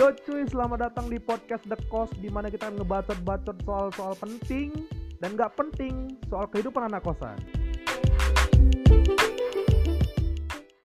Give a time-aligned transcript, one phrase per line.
[0.00, 4.72] Yo cuy, selamat datang di podcast The Cost di mana kita ngebacot-bacot soal-soal penting
[5.20, 7.36] dan nggak penting soal kehidupan anak kosan.